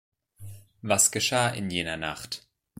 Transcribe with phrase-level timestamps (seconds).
[0.81, 2.47] Was geschah in jener Nacht?